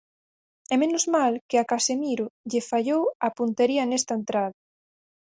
[0.73, 4.57] E menos mal que a Casemiro lle fallou a puntería nesta entrada.